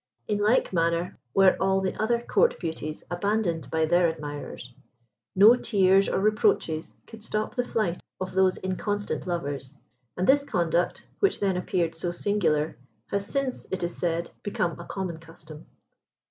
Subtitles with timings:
[0.27, 4.73] In like manner were all the other Court beauties abandoned by their admirers.
[5.35, 9.75] No tears or reproaches could stop the flight of those inconstant lovers,
[10.17, 12.77] and this conduct, which then appeared so singular,
[13.11, 15.67] has since, it is said, become a common custom.